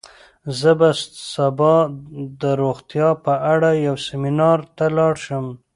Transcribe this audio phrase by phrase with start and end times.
[0.59, 0.89] زه به
[1.31, 1.75] سبا
[2.41, 5.45] د روغتیا په اړه یو سیمینار ته لاړ شم.